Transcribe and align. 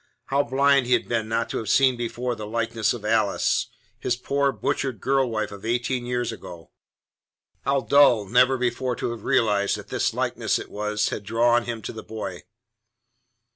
How 0.25 0.41
blind 0.41 0.87
he 0.87 0.93
had 0.93 1.07
been 1.07 1.29
not 1.29 1.47
to 1.51 1.59
have 1.59 1.69
seen 1.69 1.95
before 1.95 2.33
the 2.33 2.47
likeness 2.47 2.91
of 2.91 3.05
Alice 3.05 3.67
his 3.99 4.15
poor, 4.15 4.51
butchered 4.51 4.99
girl 4.99 5.29
wife 5.29 5.51
of 5.51 5.63
eighteen 5.63 6.07
years 6.07 6.31
ago. 6.31 6.71
How 7.65 7.81
dull 7.81 8.25
never 8.25 8.57
before 8.57 8.95
to 8.95 9.11
have 9.11 9.25
realized 9.25 9.77
that 9.77 9.89
that 9.89 10.13
likeness 10.13 10.57
it 10.57 10.71
was 10.71 11.09
had 11.09 11.21
drawn 11.23 11.65
him 11.65 11.83
to 11.83 11.93
the 11.93 12.01
boy. 12.01 12.45